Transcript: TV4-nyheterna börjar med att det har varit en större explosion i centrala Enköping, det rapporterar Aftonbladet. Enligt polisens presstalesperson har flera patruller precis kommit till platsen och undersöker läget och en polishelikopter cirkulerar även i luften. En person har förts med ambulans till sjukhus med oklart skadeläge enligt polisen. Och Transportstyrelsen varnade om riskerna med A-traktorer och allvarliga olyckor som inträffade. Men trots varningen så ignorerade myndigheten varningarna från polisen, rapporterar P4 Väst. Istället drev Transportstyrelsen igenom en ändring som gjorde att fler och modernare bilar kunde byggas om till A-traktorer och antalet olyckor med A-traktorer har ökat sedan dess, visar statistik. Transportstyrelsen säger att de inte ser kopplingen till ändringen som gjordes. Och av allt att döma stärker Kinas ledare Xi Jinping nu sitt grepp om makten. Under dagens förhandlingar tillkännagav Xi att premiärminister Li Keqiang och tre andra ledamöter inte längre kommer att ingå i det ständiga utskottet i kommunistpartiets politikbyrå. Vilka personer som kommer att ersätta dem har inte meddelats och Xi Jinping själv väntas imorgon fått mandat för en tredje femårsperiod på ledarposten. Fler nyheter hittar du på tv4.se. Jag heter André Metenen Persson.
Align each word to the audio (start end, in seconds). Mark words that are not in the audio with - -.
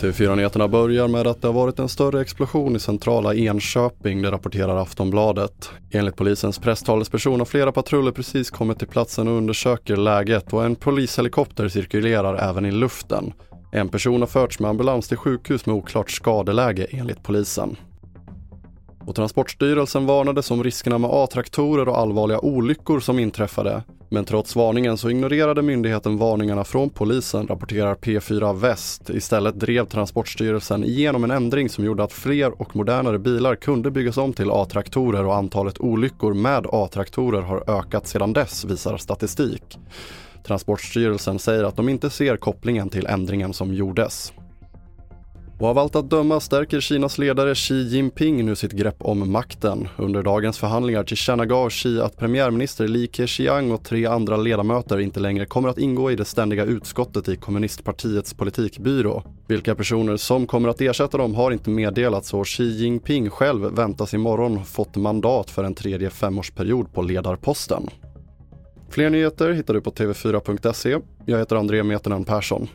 TV4-nyheterna 0.00 0.68
börjar 0.68 1.08
med 1.08 1.26
att 1.26 1.42
det 1.42 1.48
har 1.48 1.52
varit 1.52 1.78
en 1.78 1.88
större 1.88 2.20
explosion 2.20 2.76
i 2.76 2.80
centrala 2.80 3.34
Enköping, 3.34 4.22
det 4.22 4.30
rapporterar 4.30 4.76
Aftonbladet. 4.76 5.70
Enligt 5.90 6.16
polisens 6.16 6.58
presstalesperson 6.58 7.40
har 7.40 7.44
flera 7.44 7.72
patruller 7.72 8.12
precis 8.12 8.50
kommit 8.50 8.78
till 8.78 8.88
platsen 8.88 9.28
och 9.28 9.34
undersöker 9.34 9.96
läget 9.96 10.52
och 10.52 10.64
en 10.64 10.76
polishelikopter 10.76 11.68
cirkulerar 11.68 12.50
även 12.50 12.66
i 12.66 12.70
luften. 12.70 13.32
En 13.72 13.88
person 13.88 14.20
har 14.20 14.26
förts 14.26 14.58
med 14.58 14.70
ambulans 14.70 15.08
till 15.08 15.16
sjukhus 15.16 15.66
med 15.66 15.76
oklart 15.76 16.10
skadeläge 16.10 16.86
enligt 16.90 17.22
polisen. 17.22 17.76
Och 19.06 19.14
Transportstyrelsen 19.14 20.06
varnade 20.06 20.42
om 20.50 20.64
riskerna 20.64 20.98
med 20.98 21.10
A-traktorer 21.12 21.88
och 21.88 21.98
allvarliga 21.98 22.40
olyckor 22.40 23.00
som 23.00 23.18
inträffade. 23.18 23.82
Men 24.12 24.24
trots 24.24 24.56
varningen 24.56 24.96
så 24.96 25.10
ignorerade 25.10 25.62
myndigheten 25.62 26.18
varningarna 26.18 26.64
från 26.64 26.90
polisen, 26.90 27.46
rapporterar 27.46 27.94
P4 27.94 28.54
Väst. 28.54 29.10
Istället 29.10 29.60
drev 29.60 29.84
Transportstyrelsen 29.84 30.84
igenom 30.84 31.24
en 31.24 31.30
ändring 31.30 31.68
som 31.68 31.84
gjorde 31.84 32.04
att 32.04 32.12
fler 32.12 32.62
och 32.62 32.76
modernare 32.76 33.18
bilar 33.18 33.54
kunde 33.54 33.90
byggas 33.90 34.16
om 34.16 34.32
till 34.32 34.50
A-traktorer 34.50 35.26
och 35.26 35.36
antalet 35.36 35.80
olyckor 35.80 36.34
med 36.34 36.66
A-traktorer 36.72 37.42
har 37.42 37.78
ökat 37.78 38.06
sedan 38.06 38.32
dess, 38.32 38.64
visar 38.64 38.96
statistik. 38.96 39.78
Transportstyrelsen 40.46 41.38
säger 41.38 41.64
att 41.64 41.76
de 41.76 41.88
inte 41.88 42.10
ser 42.10 42.36
kopplingen 42.36 42.88
till 42.88 43.06
ändringen 43.06 43.52
som 43.52 43.74
gjordes. 43.74 44.32
Och 45.62 45.68
av 45.68 45.78
allt 45.78 45.96
att 45.96 46.10
döma 46.10 46.40
stärker 46.40 46.80
Kinas 46.80 47.18
ledare 47.18 47.54
Xi 47.54 47.74
Jinping 47.74 48.46
nu 48.46 48.56
sitt 48.56 48.72
grepp 48.72 48.96
om 48.98 49.32
makten. 49.32 49.88
Under 49.96 50.22
dagens 50.22 50.58
förhandlingar 50.58 51.04
tillkännagav 51.04 51.70
Xi 51.70 52.00
att 52.00 52.16
premiärminister 52.16 52.88
Li 52.88 53.08
Keqiang 53.12 53.70
och 53.70 53.84
tre 53.84 54.06
andra 54.06 54.36
ledamöter 54.36 54.98
inte 54.98 55.20
längre 55.20 55.46
kommer 55.46 55.68
att 55.68 55.78
ingå 55.78 56.10
i 56.10 56.16
det 56.16 56.24
ständiga 56.24 56.64
utskottet 56.64 57.28
i 57.28 57.36
kommunistpartiets 57.36 58.34
politikbyrå. 58.34 59.22
Vilka 59.46 59.74
personer 59.74 60.16
som 60.16 60.46
kommer 60.46 60.68
att 60.68 60.80
ersätta 60.80 61.18
dem 61.18 61.34
har 61.34 61.50
inte 61.50 61.70
meddelats 61.70 62.34
och 62.34 62.46
Xi 62.46 62.64
Jinping 62.64 63.30
själv 63.30 63.62
väntas 63.62 64.14
imorgon 64.14 64.64
fått 64.64 64.96
mandat 64.96 65.50
för 65.50 65.64
en 65.64 65.74
tredje 65.74 66.10
femårsperiod 66.10 66.92
på 66.92 67.02
ledarposten. 67.02 67.90
Fler 68.90 69.10
nyheter 69.10 69.52
hittar 69.52 69.74
du 69.74 69.80
på 69.80 69.90
tv4.se. 69.90 70.98
Jag 71.26 71.38
heter 71.38 71.56
André 71.56 71.82
Metenen 71.82 72.24
Persson. 72.24 72.68